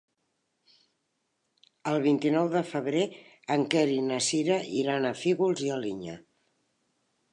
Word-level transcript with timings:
El 1.91 1.97
vint-i-nou 2.05 2.49
de 2.55 2.63
febrer 2.69 3.03
en 3.57 3.67
Quer 3.75 3.85
i 3.99 4.01
na 4.07 4.19
Sira 4.29 4.57
iran 4.81 5.07
a 5.11 5.15
Fígols 5.21 5.63
i 5.67 5.71
Alinyà. 5.77 6.17